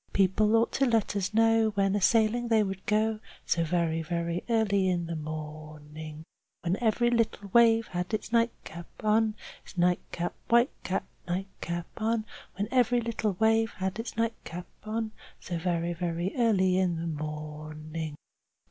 People 0.13 0.55
ought 0.55 0.71
to 0.71 0.87
let 0.87 1.15
us 1.15 1.31
know 1.31 1.69
when 1.75 1.95
a 1.95 2.01
sailing 2.01 2.47
they 2.47 2.63
would 2.63 2.87
go, 2.87 3.19
So 3.45 3.63
very, 3.63 4.01
very 4.01 4.43
early 4.49 4.89
in 4.89 5.05
the 5.05 5.15
morning." 5.15 6.15
Chorus 6.15 6.57
When 6.61 6.77
every 6.83 7.11
little 7.11 7.49
wave 7.49 7.85
has 7.89 8.07
its 8.09 8.31
nightcap 8.31 8.87
on, 9.03 9.35
Its 9.63 9.77
nightcap, 9.77 10.33
white 10.47 10.71
cap, 10.83 11.05
nightcap 11.27 11.85
on. 11.97 12.25
When 12.55 12.67
every 12.71 12.99
little 12.99 13.33
wave 13.33 13.73
has 13.73 13.93
its 13.97 14.17
nightcap 14.17 14.65
on, 14.85 15.11
So 15.39 15.59
very, 15.59 15.93
very 15.93 16.33
early 16.35 16.79
in 16.79 16.95
the 16.95 17.05
morning. 17.05 18.15